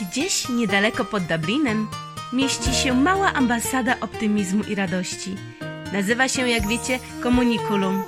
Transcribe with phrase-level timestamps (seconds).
[0.00, 1.88] Gdzieś niedaleko pod Dublinem
[2.32, 5.36] mieści się mała ambasada optymizmu i radości.
[5.92, 8.02] Nazywa się, jak wiecie, Komunikulum.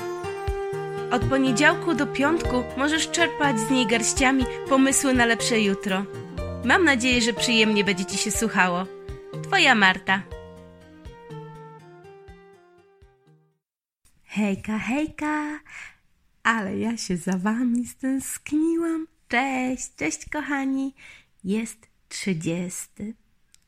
[1.10, 6.04] Od poniedziałku do piątku możesz czerpać z niej garściami pomysły na lepsze jutro.
[6.64, 8.86] Mam nadzieję, że przyjemnie będzie Ci się słuchało.
[9.42, 10.22] Twoja Marta.
[14.24, 15.60] Hejka, hejka!
[16.42, 19.06] Ale ja się za Wami stęskniłam.
[19.28, 20.94] Cześć, cześć kochani.
[21.44, 23.14] Jest trzydziesty,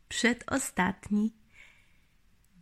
[0.09, 1.33] przedostatni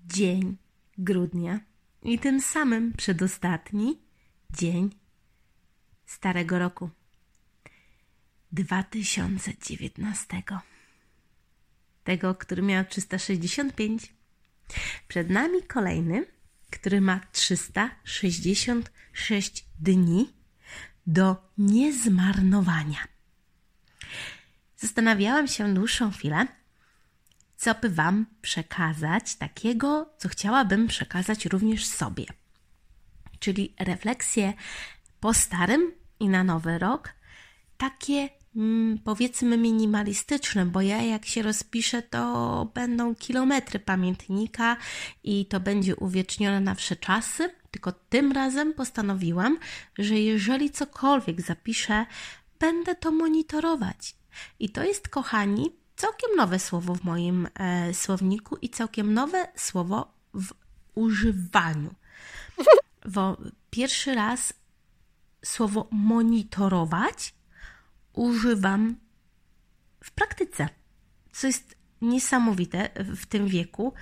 [0.07, 0.57] dzień
[0.99, 1.61] grudnia
[2.03, 4.01] i tym samym przedostatni
[4.51, 4.91] dzień
[6.07, 6.91] starego roku
[8.53, 10.43] 2019.
[12.05, 14.15] Tego, który miał 365.
[15.09, 16.27] Przed nami kolejny,
[16.71, 20.33] który ma 366 dni
[21.07, 23.12] do niezmarnowania.
[24.83, 26.47] Zastanawiałam się dłuższą chwilę,
[27.57, 32.25] co by Wam przekazać takiego, co chciałabym przekazać również sobie.
[33.39, 34.53] Czyli refleksje
[35.21, 37.13] po starym i na nowy rok,
[37.77, 44.77] takie mm, powiedzmy minimalistyczne, bo ja jak się rozpiszę, to będą kilometry pamiętnika
[45.25, 47.51] i to będzie uwiecznione na wsze czasy.
[47.71, 49.59] Tylko tym razem postanowiłam,
[49.99, 52.07] że jeżeli cokolwiek zapiszę,
[52.59, 54.22] będę to monitorować.
[54.59, 60.15] I to jest, kochani, całkiem nowe słowo w moim e, słowniku i całkiem nowe słowo
[60.35, 60.53] w
[60.95, 61.95] używaniu.
[63.15, 63.37] Bo
[63.71, 64.53] pierwszy raz
[65.45, 67.35] słowo monitorować
[68.13, 68.97] używam
[70.05, 70.69] w praktyce,
[71.33, 73.93] co jest niesamowite w tym wieku.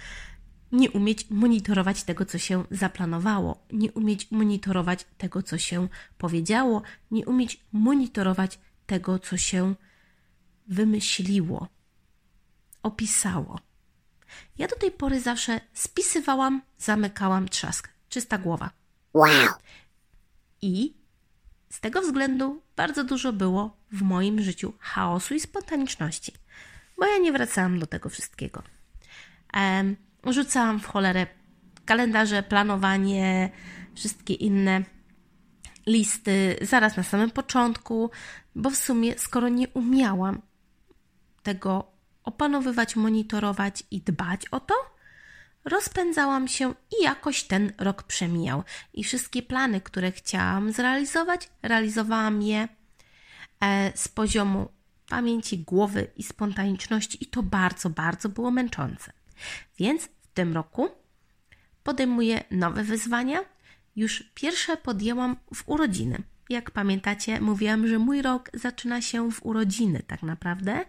[0.72, 7.26] Nie umieć monitorować tego, co się zaplanowało, nie umieć monitorować tego, co się powiedziało, nie
[7.26, 9.74] umieć monitorować tego, co się
[10.70, 11.68] wymyśliło,
[12.82, 13.58] opisało.
[14.58, 17.88] Ja do tej pory zawsze spisywałam, zamykałam trzask.
[18.08, 18.70] Czysta głowa.
[19.14, 19.48] Wow.
[20.62, 20.94] I
[21.70, 26.32] z tego względu bardzo dużo było w moim życiu chaosu i spontaniczności,
[26.98, 28.62] bo ja nie wracałam do tego wszystkiego.
[29.54, 31.26] Um, rzucałam w cholerę
[31.84, 33.50] kalendarze, planowanie,
[33.94, 34.84] wszystkie inne
[35.86, 38.10] listy zaraz na samym początku,
[38.54, 40.42] bo w sumie, skoro nie umiałam
[41.42, 41.92] tego
[42.24, 44.74] opanowywać, monitorować i dbać o to,
[45.64, 48.64] rozpędzałam się i jakoś ten rok przemijał.
[48.94, 52.68] I wszystkie plany, które chciałam zrealizować, realizowałam je
[53.60, 54.68] e, z poziomu
[55.08, 59.12] pamięci głowy i spontaniczności, i to bardzo, bardzo było męczące.
[59.78, 60.88] Więc w tym roku
[61.82, 63.40] podejmuję nowe wyzwania.
[63.96, 66.22] Już pierwsze podjęłam w urodziny.
[66.50, 70.84] Jak pamiętacie, mówiłam, że mój rok zaczyna się w urodziny, tak naprawdę,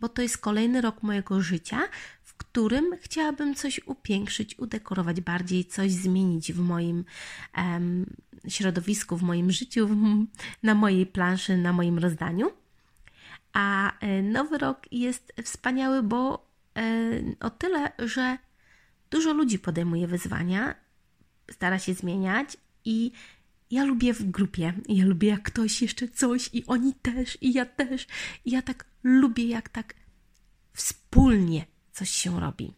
[0.00, 1.80] bo to jest kolejny rok mojego życia,
[2.22, 7.04] w którym chciałabym coś upiększyć, udekorować bardziej, coś zmienić w moim
[7.52, 8.06] em,
[8.48, 9.96] środowisku, w moim życiu, w,
[10.62, 12.50] na mojej planszy, na moim rozdaniu.
[13.52, 16.46] A e, nowy rok jest wspaniały, bo
[16.76, 16.82] e,
[17.40, 18.38] o tyle, że
[19.10, 20.74] dużo ludzi podejmuje wyzwania,
[21.50, 23.12] stara się zmieniać i
[23.70, 24.72] ja lubię w grupie.
[24.88, 28.06] Ja lubię, jak ktoś jeszcze coś i oni też, i ja też.
[28.44, 29.94] I ja tak lubię, jak tak
[30.72, 32.74] wspólnie coś się robi.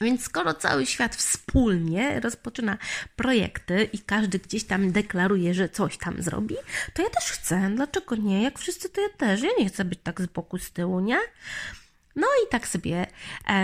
[0.00, 2.78] Więc skoro cały świat wspólnie rozpoczyna
[3.16, 6.54] projekty i każdy gdzieś tam deklaruje, że coś tam zrobi,
[6.94, 7.70] to ja też chcę.
[7.74, 8.42] Dlaczego nie?
[8.42, 9.42] Jak wszyscy, to ja też.
[9.42, 11.18] Ja nie chcę być tak z boku, z tyłu, nie?
[12.16, 13.06] No i tak sobie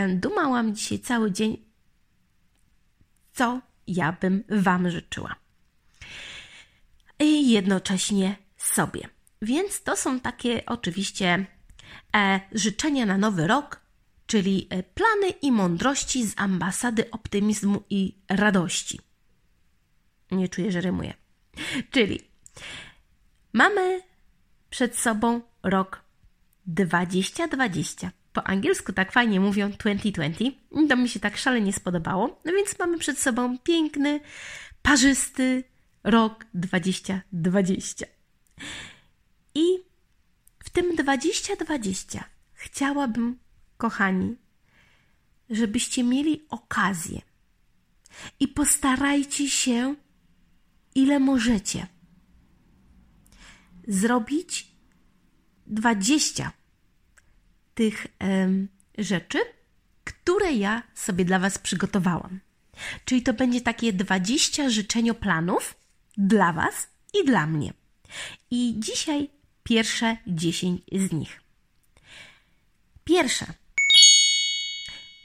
[0.08, 1.64] dumałam dzisiaj cały dzień,
[3.32, 5.39] co ja bym Wam życzyła
[7.20, 9.08] i jednocześnie sobie.
[9.42, 11.46] Więc to są takie oczywiście
[12.16, 13.80] e, życzenia na nowy rok,
[14.26, 19.00] czyli e, plany i mądrości z ambasady optymizmu i radości.
[20.30, 21.14] Nie czuję, że rymuję.
[21.90, 22.20] Czyli
[23.52, 24.00] mamy
[24.70, 26.02] przed sobą rok
[26.66, 28.10] 2020.
[28.32, 30.44] Po angielsku tak fajnie mówią 2020.
[30.88, 32.40] To mi się tak szalenie spodobało.
[32.44, 34.20] No więc mamy przed sobą piękny,
[34.82, 35.64] parzysty,
[36.04, 38.06] rok 2020.
[39.54, 39.64] I
[40.64, 43.38] w tym 2020 chciałabym,
[43.76, 44.36] kochani,
[45.50, 47.20] żebyście mieli okazję
[48.40, 49.94] i postarajcie się,
[50.94, 51.86] ile możecie,
[53.88, 54.72] zrobić
[55.66, 56.52] 20
[57.74, 58.68] tych um,
[58.98, 59.38] rzeczy,
[60.04, 62.40] które ja sobie dla Was przygotowałam.
[63.04, 65.74] Czyli to będzie takie 20 życzenioplanów,
[66.20, 67.72] dla Was i dla mnie.
[68.50, 69.30] I dzisiaj
[69.62, 71.40] pierwsze 10 z nich.
[73.04, 73.46] Pierwsze.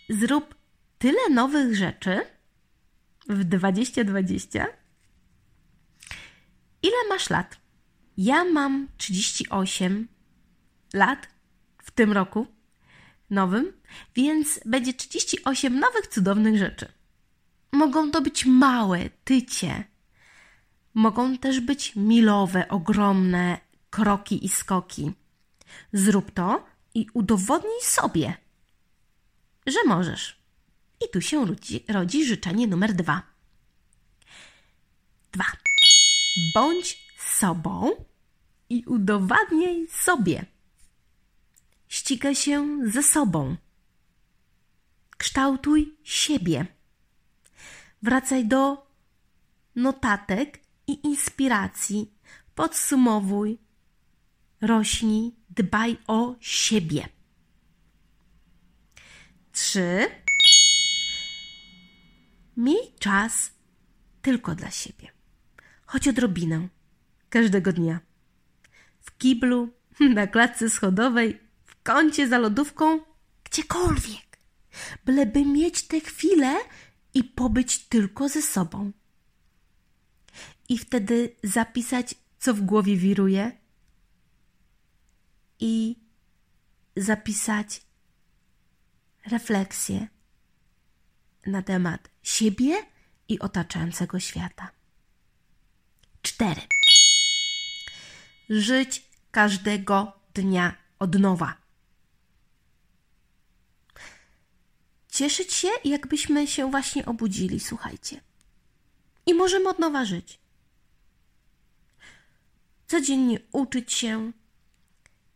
[0.09, 0.55] Zrób
[0.97, 2.21] tyle nowych rzeczy
[3.29, 4.67] w 2020.
[6.83, 7.57] Ile masz lat?
[8.17, 10.07] Ja mam 38
[10.93, 11.27] lat
[11.83, 12.47] w tym roku
[13.29, 13.73] nowym,
[14.15, 16.87] więc będzie 38 nowych cudownych rzeczy.
[17.71, 19.94] Mogą to być małe, tycie.
[20.95, 23.57] Mogą też być milowe, ogromne
[23.89, 25.13] kroki i skoki.
[25.93, 28.37] Zrób to i udowodnij sobie,
[29.67, 30.39] że możesz.
[31.05, 33.21] I tu się rodzi, rodzi życzenie numer dwa.
[35.31, 35.45] Dwa.
[36.53, 37.91] Bądź sobą
[38.69, 40.45] i udowadniaj sobie.
[41.87, 43.55] Ścigaj się ze sobą.
[45.17, 46.65] Kształtuj siebie.
[48.01, 48.87] Wracaj do
[49.75, 52.11] notatek i inspiracji.
[52.55, 53.57] Podsumowuj.
[54.61, 57.09] Rośnij, dbaj o siebie.
[59.51, 60.07] Trzy.
[62.57, 63.51] Miej czas
[64.21, 65.11] tylko dla siebie.
[65.85, 66.67] Choć odrobinę.
[67.29, 67.99] Każdego dnia.
[69.01, 69.69] W kiblu,
[70.15, 72.99] na klatce schodowej, w kącie za lodówką,
[73.43, 74.39] gdziekolwiek.
[75.05, 76.55] Byleby mieć tę chwilę
[77.13, 78.91] i pobyć tylko ze sobą.
[80.69, 83.51] I wtedy zapisać, co w głowie wiruje,
[85.59, 85.95] i
[86.97, 87.81] zapisać
[89.25, 90.07] refleksję
[91.45, 92.75] na temat siebie
[93.27, 94.71] i otaczającego świata.
[96.21, 96.61] Cztery.
[98.49, 101.57] Żyć każdego dnia od nowa.
[105.09, 108.21] Cieszyć się, jakbyśmy się właśnie obudzili, słuchajcie.
[109.25, 110.39] I możemy od nowa żyć.
[112.87, 114.31] Codziennie uczyć się,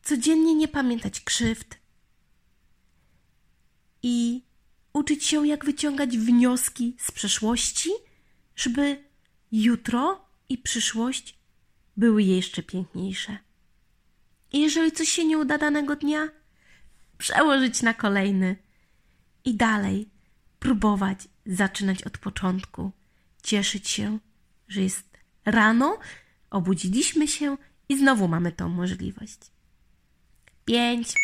[0.04, 1.78] codziennie nie pamiętać krzywd
[4.04, 4.42] i
[4.94, 7.90] uczyć się, jak wyciągać wnioski z przeszłości,
[8.56, 9.04] żeby
[9.52, 11.40] jutro i przyszłość
[11.98, 13.38] były jeszcze piękniejsze.
[14.52, 16.30] I jeżeli coś się nie uda danego dnia,
[17.18, 18.56] przełożyć na kolejny
[19.46, 20.10] i dalej
[20.60, 22.92] próbować zaczynać od początku,
[23.44, 24.20] cieszyć się,
[24.68, 25.98] że jest rano,
[26.52, 27.58] obudziliśmy się
[27.90, 29.40] i znowu mamy tą możliwość.
[30.66, 31.14] Pięć.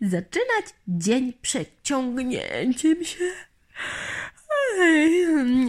[0.00, 3.24] Zaczynać dzień przeciągnięciem się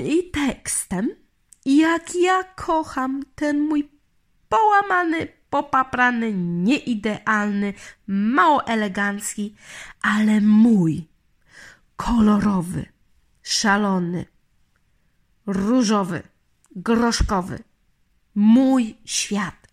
[0.03, 1.09] i tekstem.
[1.65, 3.89] Jak ja kocham ten mój
[4.49, 7.73] połamany, popaprany, nieidealny,
[8.07, 9.55] mało elegancki,
[10.01, 11.07] ale mój
[11.95, 12.85] kolorowy,
[13.41, 14.25] szalony,
[15.45, 16.23] różowy,
[16.75, 17.59] groszkowy.
[18.35, 19.67] Mój świat.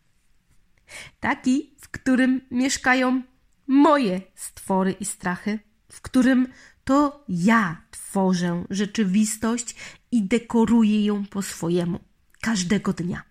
[1.20, 3.22] Taki, w którym mieszkają
[3.66, 5.58] moje stwory i strachy,
[5.92, 6.48] w którym
[6.84, 9.74] to ja tworzę rzeczywistość
[10.10, 12.00] i dekoruję ją po swojemu
[12.40, 13.22] każdego dnia.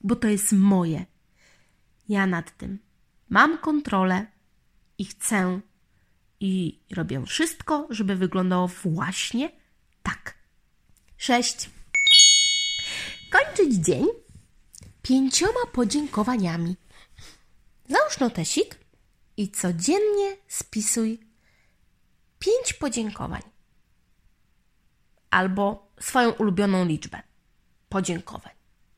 [0.00, 1.06] Bo to jest moje.
[2.08, 2.78] Ja nad tym
[3.28, 4.26] mam kontrolę
[4.98, 5.60] i chcę
[6.40, 9.50] i robię wszystko, żeby wyglądało właśnie
[10.02, 10.34] tak.
[11.16, 11.70] 6
[13.36, 14.06] zakończyć dzień
[15.02, 16.76] pięcioma podziękowaniami.
[17.88, 18.78] Załóż notesik
[19.36, 21.20] i codziennie spisuj
[22.38, 23.42] pięć podziękowań
[25.30, 27.22] albo swoją ulubioną liczbę
[27.88, 28.52] podziękowań.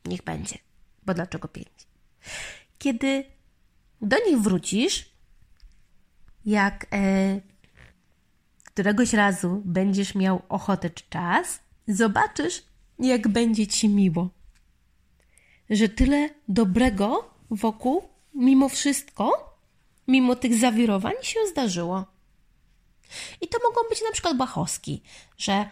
[0.05, 0.59] Niech będzie,
[1.07, 1.89] bo dlaczego pięć?
[2.79, 3.25] Kiedy
[4.01, 5.13] do nich wrócisz,
[6.45, 7.41] jak e,
[8.65, 12.63] któregoś razu będziesz miał ochotę czy czas, zobaczysz,
[12.99, 14.38] jak będzie ci miło.
[15.71, 19.55] Że tyle dobrego wokół, mimo wszystko,
[20.09, 22.05] mimo tych zawirowań się zdarzyło.
[23.41, 25.03] I to mogą być na przykład bachowski,
[25.39, 25.69] że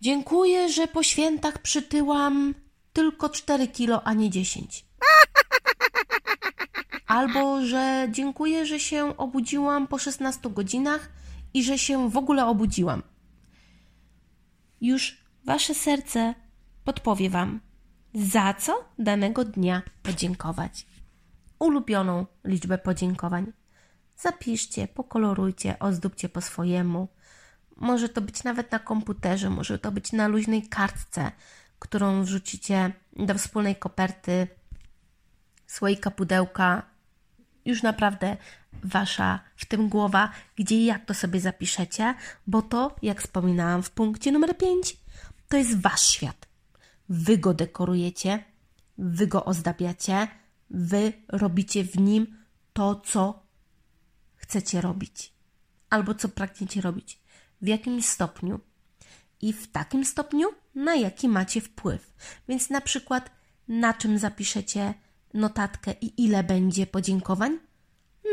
[0.00, 2.54] dziękuję, że po świętach przytyłam
[2.92, 4.84] tylko 4 kilo, a nie 10.
[7.06, 11.10] Albo, że dziękuję, że się obudziłam po 16 godzinach
[11.54, 13.02] i że się w ogóle obudziłam.
[14.80, 16.34] Już wasze serce
[16.84, 17.60] podpowie wam,
[18.14, 20.86] za co danego dnia podziękować.
[21.58, 23.52] Ulubioną liczbę podziękowań.
[24.16, 27.08] Zapiszcie, pokolorujcie, ozdóbcie po swojemu.
[27.76, 31.32] Może to być nawet na komputerze, może to być na luźnej kartce,
[31.78, 34.48] którą wrzucicie do wspólnej koperty,
[35.66, 36.82] słoika, pudełka.
[37.64, 38.36] Już naprawdę
[38.84, 42.14] wasza w tym głowa, gdzie i jak to sobie zapiszecie,
[42.46, 44.96] bo to, jak wspominałam w punkcie numer 5,
[45.48, 46.49] to jest wasz świat.
[47.10, 48.44] Wy go dekorujecie,
[48.98, 50.28] wy go ozdabiacie,
[50.70, 52.36] wy robicie w nim
[52.72, 53.42] to, co
[54.36, 55.34] chcecie robić,
[55.90, 57.20] albo co pragniecie robić,
[57.62, 58.60] w jakim stopniu
[59.40, 62.14] i w takim stopniu, na jaki macie wpływ.
[62.48, 63.30] Więc na przykład,
[63.68, 64.94] na czym zapiszecie
[65.34, 67.58] notatkę i ile będzie podziękowań,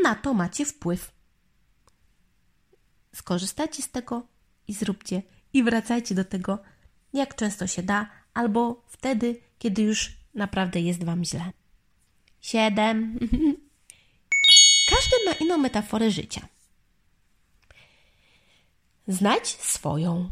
[0.04, 1.12] na to macie wpływ.
[3.16, 4.28] Skorzystajcie z tego
[4.68, 5.22] i zróbcie,
[5.54, 6.60] i wracajcie do tego,
[7.14, 11.51] jak często się da, albo wtedy, kiedy już naprawdę jest Wam źle.
[12.41, 13.20] Siedem.
[14.91, 16.48] Każdy ma inną metaforę życia.
[19.08, 20.29] Znajdź swoją.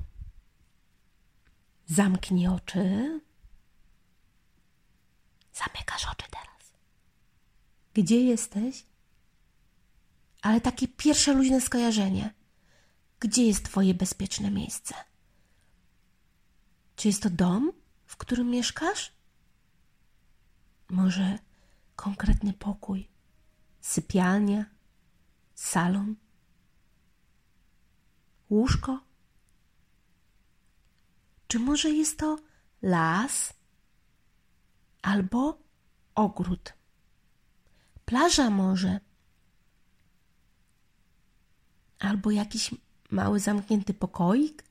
[1.85, 3.19] Zamknij oczy.
[5.53, 6.73] Zamykasz oczy teraz.
[7.93, 8.85] Gdzie jesteś?
[10.41, 12.33] Ale takie pierwsze luźne skojarzenie.
[13.19, 14.95] Gdzie jest Twoje bezpieczne miejsce?
[16.95, 17.71] Czy jest to dom,
[18.15, 19.11] w którym mieszkasz?
[20.89, 21.39] Może
[21.95, 23.09] konkretny pokój,
[23.81, 24.65] sypialnia,
[25.55, 26.15] salon,
[28.49, 28.99] łóżko?
[31.47, 32.37] Czy może jest to
[32.81, 33.53] las
[35.01, 35.57] albo
[36.15, 36.73] ogród?
[38.05, 38.99] Plaża może.
[41.99, 42.75] Albo jakiś
[43.11, 44.63] mały zamknięty pokoik?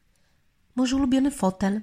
[0.74, 1.82] Może ulubiony fotel?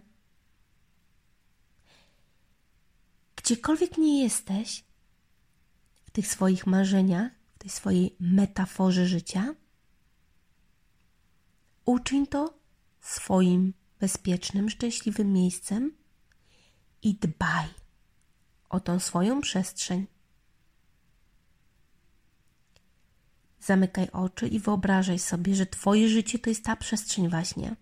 [3.43, 4.83] Gdziekolwiek nie jesteś,
[6.05, 9.55] w tych swoich marzeniach, w tej swojej metaforze życia,
[11.85, 12.53] uczyń to
[12.99, 15.91] swoim bezpiecznym, szczęśliwym miejscem
[17.01, 17.67] i dbaj
[18.69, 20.07] o tą swoją przestrzeń.
[23.59, 27.75] Zamykaj oczy i wyobrażaj sobie, że Twoje życie to jest ta przestrzeń właśnie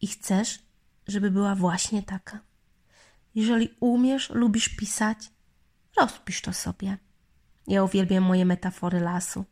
[0.00, 0.58] i chcesz,
[1.06, 2.51] żeby była właśnie taka.
[3.34, 5.30] Jeżeli umiesz, lubisz pisać,
[5.96, 6.98] rozpisz to sobie.
[7.66, 9.44] Ja uwielbiam moje metafory lasu.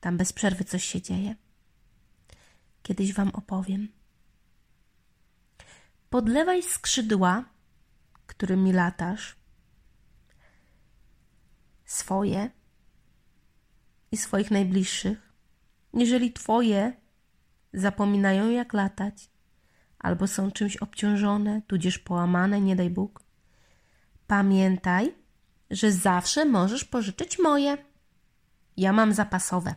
[0.00, 1.36] Tam bez przerwy coś się dzieje.
[2.82, 3.88] Kiedyś Wam opowiem.
[6.10, 7.44] Podlewaj skrzydła,
[8.26, 9.36] którymi latasz,
[11.84, 12.50] swoje
[14.12, 15.32] i swoich najbliższych.
[15.94, 16.92] Jeżeli Twoje
[17.72, 19.30] zapominają, jak latać,
[20.02, 23.22] albo są czymś obciążone, tudzież połamane, nie daj Bóg,
[24.26, 25.14] pamiętaj,
[25.70, 27.78] że zawsze możesz pożyczyć moje.
[28.76, 29.74] Ja mam zapasowe.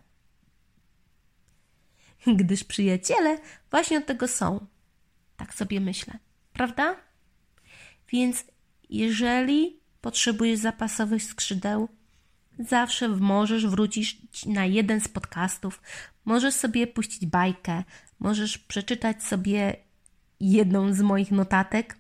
[2.27, 3.38] Gdyż przyjaciele
[3.72, 4.67] właśnie od tego są.
[5.38, 6.13] Tak sobie myślę,
[6.53, 6.96] prawda?
[8.10, 8.44] Więc
[8.89, 11.89] jeżeli potrzebujesz zapasowych skrzydeł,
[12.60, 15.82] zawsze możesz wrócić na jeden z podcastów,
[16.25, 17.84] możesz sobie puścić bajkę,
[18.20, 19.85] możesz przeczytać sobie
[20.39, 21.98] jedną z moich notatek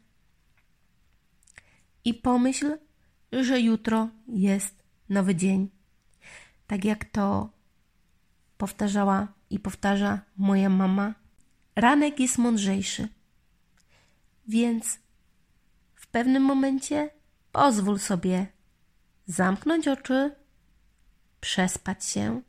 [2.05, 2.77] i pomyśl,
[3.31, 5.69] że jutro jest nowy dzień.
[6.67, 7.49] Tak jak to
[8.57, 11.13] powtarzała i powtarza moja mama,
[11.75, 13.07] ranek jest mądrzejszy.
[14.47, 14.99] Więc
[15.95, 17.09] w pewnym momencie
[17.51, 18.47] pozwól sobie
[19.25, 20.35] zamknąć oczy,
[21.41, 22.41] przespać się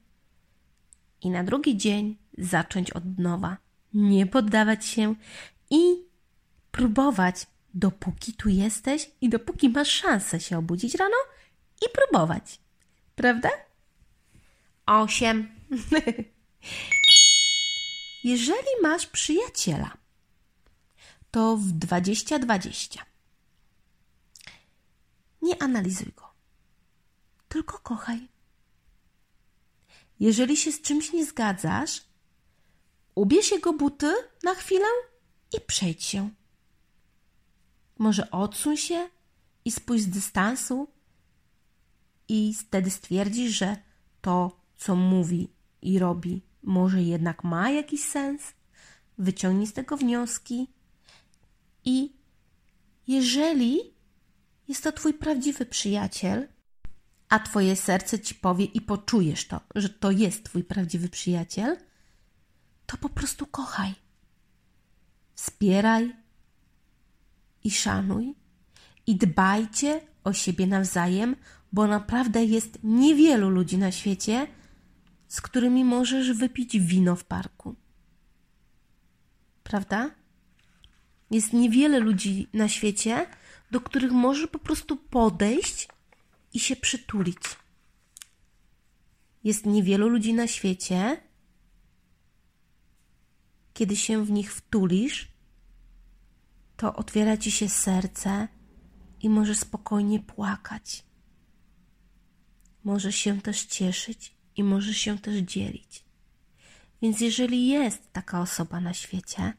[1.20, 3.56] i na drugi dzień zacząć od nowa.
[3.94, 5.14] Nie poddawać się
[5.70, 6.04] i
[6.70, 11.16] próbować dopóki tu jesteś i dopóki masz szansę się obudzić rano
[11.82, 12.60] i próbować.
[13.16, 13.48] Prawda?
[14.86, 15.48] Osiem.
[18.24, 19.96] Jeżeli masz przyjaciela,
[21.30, 23.06] to w 2020
[25.42, 26.30] nie analizuj go,
[27.48, 28.28] tylko kochaj.
[30.20, 32.04] Jeżeli się z czymś nie zgadzasz,
[33.14, 34.86] ubierz jego buty na chwilę
[35.52, 36.30] i przejdź się.
[37.98, 39.08] Może odsuń się
[39.64, 40.88] i spójrz z dystansu
[42.28, 43.76] i wtedy stwierdzisz, że
[44.20, 45.48] to, co mówi
[45.82, 48.42] i robi, może jednak ma jakiś sens.
[49.18, 50.68] Wyciągnij z tego wnioski
[51.84, 52.12] i
[53.06, 53.80] jeżeli
[54.68, 56.48] jest to twój prawdziwy przyjaciel,
[57.28, 61.76] a twoje serce ci powie i poczujesz to, że to jest twój prawdziwy przyjaciel,
[62.86, 63.94] to po prostu kochaj.
[65.36, 66.16] Wspieraj,
[67.64, 68.34] i szanuj
[69.06, 71.36] i dbajcie o siebie nawzajem,
[71.72, 74.46] bo naprawdę jest niewielu ludzi na świecie,
[75.28, 77.74] z którymi możesz wypić wino w parku.
[79.62, 80.10] Prawda?
[81.30, 83.26] Jest niewiele ludzi na świecie,
[83.70, 85.88] do których możesz po prostu podejść
[86.54, 87.38] i się przytulić.
[89.44, 91.20] Jest niewielu ludzi na świecie,
[93.76, 95.28] kiedy się w nich wtulisz,
[96.76, 98.48] to otwiera ci się serce
[99.20, 101.04] i możesz spokojnie płakać.
[102.84, 106.04] Możesz się też cieszyć i możesz się też dzielić.
[107.02, 109.52] Więc jeżeli jest taka osoba na świecie,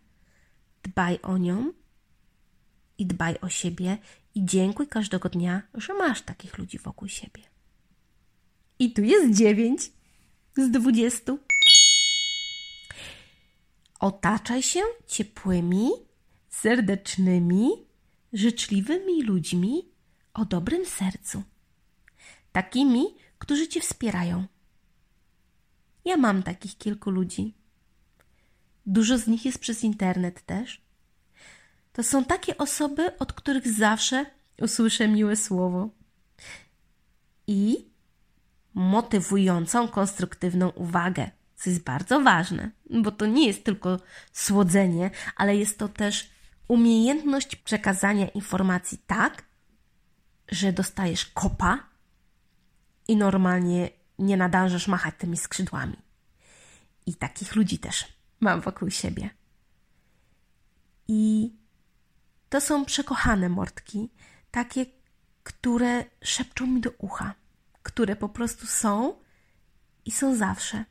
[0.83, 1.73] dbaj o nią
[2.97, 3.97] i dbaj o siebie
[4.35, 7.43] i dziękuj każdego dnia, że masz takich ludzi wokół siebie.
[8.79, 9.81] I tu jest dziewięć
[10.55, 11.39] z dwudziestu.
[13.99, 15.89] Otaczaj się ciepłymi,
[16.49, 17.69] serdecznymi,
[18.33, 19.89] życzliwymi ludźmi
[20.33, 21.43] o dobrym sercu.
[22.51, 23.05] Takimi,
[23.37, 24.45] którzy cię wspierają.
[26.05, 27.53] Ja mam takich kilku ludzi.
[28.85, 30.81] Dużo z nich jest przez internet też.
[31.93, 34.25] To są takie osoby, od których zawsze
[34.61, 35.89] usłyszę miłe słowo.
[37.47, 37.85] I
[38.73, 43.99] motywującą, konstruktywną uwagę, co jest bardzo ważne, bo to nie jest tylko
[44.33, 46.29] słodzenie, ale jest to też
[46.67, 49.43] umiejętność przekazania informacji tak,
[50.51, 51.79] że dostajesz kopa
[53.07, 55.97] i normalnie nie nadążysz machać tymi skrzydłami.
[57.05, 58.05] I takich ludzi też
[58.39, 59.29] mam wokół siebie.
[61.07, 61.51] I
[62.49, 64.09] to są przekochane mordki,
[64.51, 64.85] takie,
[65.43, 67.33] które szepczą mi do ucha,
[67.83, 69.19] które po prostu są
[70.05, 70.85] i są zawsze.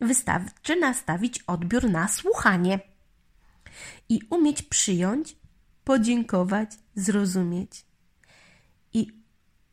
[0.00, 2.80] Wystarczy nastawić odbiór na słuchanie
[4.08, 5.36] i umieć przyjąć,
[5.84, 7.84] podziękować, zrozumieć.
[8.92, 9.06] I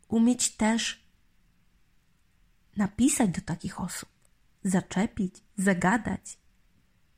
[0.07, 1.03] umieć też
[2.75, 4.09] napisać do takich osób,
[4.63, 6.37] zaczepić, zagadać,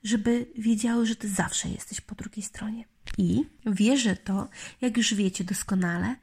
[0.04, 2.86] żeby wiedziały, że ty zawsze jesteś po drugiej stronie.
[3.18, 4.50] I wierzę to,
[4.82, 6.16] jak już wiecie doskonale,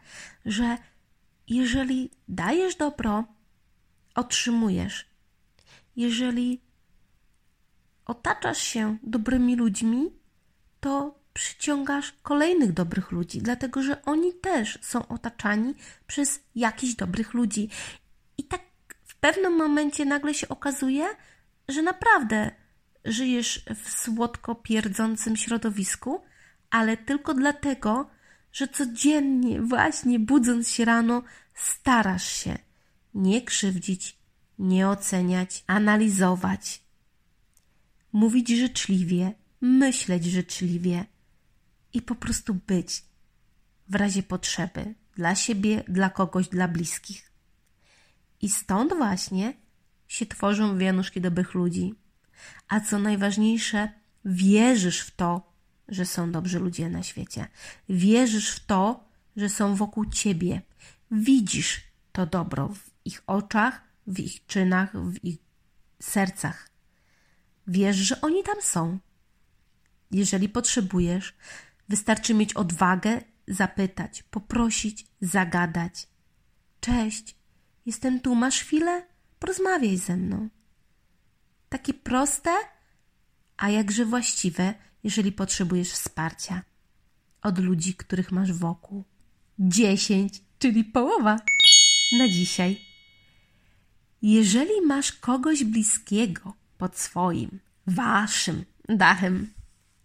[0.44, 0.78] że
[1.48, 3.24] jeżeli dajesz dobro,
[4.14, 5.06] otrzymujesz.
[5.96, 6.65] Jeżeli
[8.06, 10.10] otaczasz się dobrymi ludźmi,
[10.80, 15.74] to przyciągasz kolejnych dobrych ludzi, dlatego że oni też są otaczani
[16.06, 17.68] przez jakichś dobrych ludzi.
[18.38, 18.60] I tak
[19.04, 21.06] w pewnym momencie nagle się okazuje,
[21.68, 22.50] że naprawdę
[23.04, 26.20] żyjesz w słodko pierdzącym środowisku,
[26.70, 28.10] ale tylko dlatego,
[28.52, 31.22] że codziennie, właśnie budząc się rano,
[31.54, 32.58] starasz się
[33.14, 34.16] nie krzywdzić,
[34.58, 36.82] nie oceniać, analizować,
[38.16, 41.04] mówić życzliwie, myśleć życzliwie
[41.92, 43.02] i po prostu być
[43.88, 47.32] w razie potrzeby dla siebie, dla kogoś, dla bliskich.
[48.42, 49.54] I stąd właśnie
[50.08, 51.94] się tworzą wianuszki dobrych ludzi.
[52.68, 53.88] A co najważniejsze,
[54.24, 55.52] wierzysz w to,
[55.88, 57.48] że są dobrzy ludzie na świecie.
[57.88, 59.04] Wierzysz w to,
[59.36, 60.62] że są wokół ciebie.
[61.10, 61.80] Widzisz
[62.12, 65.38] to dobro w ich oczach, w ich czynach, w ich
[66.00, 66.75] sercach.
[67.66, 68.98] Wiesz, że oni tam są.
[70.10, 71.34] Jeżeli potrzebujesz,
[71.88, 76.08] wystarczy mieć odwagę zapytać, poprosić, zagadać.
[76.80, 77.36] Cześć,
[77.86, 79.06] jestem tu, masz chwilę?
[79.38, 80.48] Porozmawiaj ze mną.
[81.68, 82.50] Takie proste,
[83.56, 84.74] a jakże właściwe,
[85.04, 86.62] jeżeli potrzebujesz wsparcia
[87.42, 89.04] od ludzi, których masz wokół.
[89.58, 91.40] Dziesięć, czyli połowa
[92.18, 92.80] na dzisiaj.
[94.22, 99.52] Jeżeli masz kogoś bliskiego pod swoim, waszym dachem,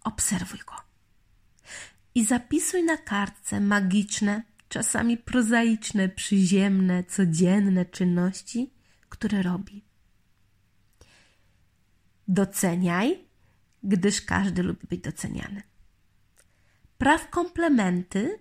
[0.04, 0.74] obserwuj go.
[2.14, 8.72] I zapisuj na kartce magiczne, czasami prozaiczne, przyziemne, codzienne czynności,
[9.08, 9.84] które robi.
[12.28, 13.24] Doceniaj,
[13.82, 15.62] gdyż każdy lubi być doceniany.
[16.98, 18.38] Praw komplementy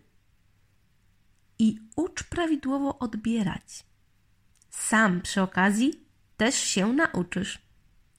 [1.59, 3.85] i ucz prawidłowo odbierać.
[4.69, 6.05] Sam przy okazji
[6.37, 7.59] też się nauczysz,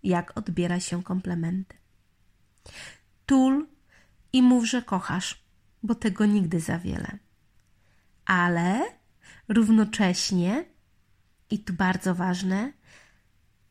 [0.02, 1.76] jak odbiera się komplementy.
[3.26, 3.66] Tul
[4.32, 5.44] i mów, że kochasz,
[5.82, 7.18] bo tego nigdy za wiele.
[8.24, 8.82] Ale
[9.48, 10.64] równocześnie,
[11.50, 12.72] i tu bardzo ważne,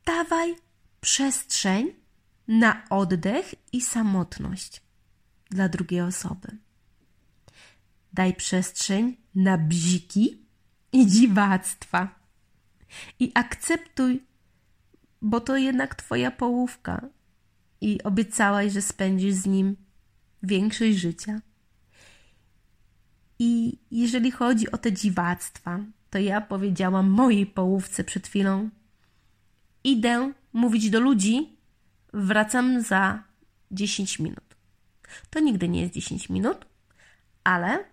[0.06, 0.56] dawaj
[1.02, 1.94] przestrzeń
[2.48, 4.82] na oddech i samotność
[5.50, 6.58] dla drugiej osoby.
[8.13, 10.46] Daj przestrzeń na bziki
[10.91, 12.20] i dziwactwa.
[13.20, 14.24] I akceptuj,
[15.22, 17.10] bo to jednak Twoja połówka
[17.82, 19.76] i obiecałaś, że spędzisz z nim
[20.44, 21.42] większość życia.
[23.40, 25.80] I jeżeli chodzi o te dziwactwa,
[26.10, 28.70] to ja powiedziałam mojej połówce przed chwilą:
[29.84, 31.58] Idę mówić do ludzi,
[32.14, 33.24] wracam za
[33.72, 34.56] 10 minut.
[35.30, 36.66] To nigdy nie jest 10 minut,
[37.44, 37.84] ale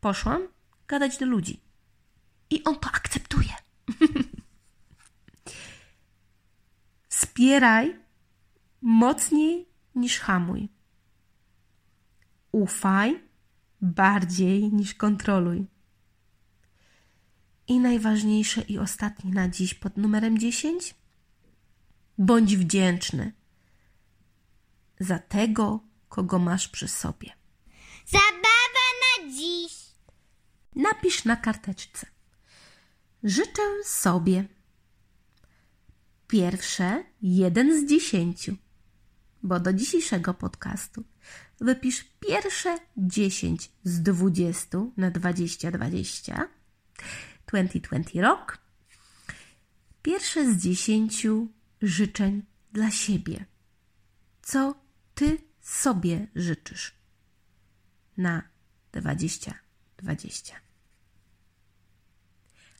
[0.00, 0.48] poszłam
[0.88, 1.60] gadać do ludzi.
[2.50, 3.52] I on to akceptuje.
[7.34, 7.96] Wspieraj
[8.82, 10.68] mocniej niż hamuj.
[12.52, 13.22] Ufaj
[13.80, 15.66] bardziej niż kontroluj.
[17.68, 20.94] I najważniejsze i ostatnie na dziś pod numerem 10.
[22.18, 23.32] Bądź wdzięczny
[25.00, 27.32] za tego, kogo masz przy sobie.
[28.06, 29.72] Zabawa na dziś.
[30.76, 32.06] Napisz na karteczce.
[33.24, 34.44] Życzę sobie
[36.34, 38.56] pierwsze jeden z dziesięciu,
[39.42, 41.04] bo do dzisiejszego podcastu
[41.60, 46.48] wypisz pierwsze dziesięć z dwudziestu na dwadzieścia dwadzieścia.
[47.46, 48.58] 2020 rok.
[50.02, 51.48] Pierwsze z dziesięciu
[51.82, 52.42] życzeń
[52.72, 53.44] dla siebie.
[54.42, 54.74] Co
[55.14, 56.94] ty sobie życzysz
[58.16, 58.42] na
[58.92, 60.54] 2020?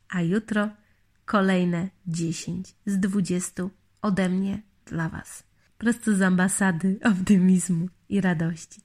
[0.08, 0.83] A jutro
[1.24, 3.68] kolejne 10 z 20
[4.02, 5.44] ode mnie dla Was.
[5.78, 8.80] Prosto z ambasady optymizmu i radości.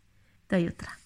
[0.50, 0.99] Do jutra.